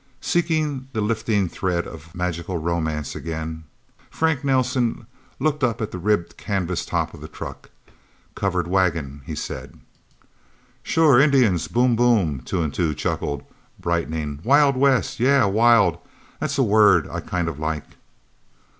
[0.19, 3.65] Seeking the lifting thread of magical romance again,
[4.09, 5.05] Frank Nelsen
[5.37, 7.69] looked up at the ribbed canvas top of the truck.
[8.33, 9.79] "Covered wagon," he said.
[10.81, 13.43] "Sure Indians boom boom," Two and Two chuckled,
[13.79, 14.39] brightening.
[14.43, 15.19] "Wild West...
[15.19, 15.99] Yeah wild
[16.39, 17.85] that's a word I kind of like."